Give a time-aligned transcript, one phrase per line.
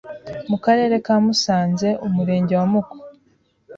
[0.49, 2.95] mu Karere Ka Musanze, Umurenge wa Muko,